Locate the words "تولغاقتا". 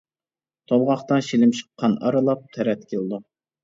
0.71-1.21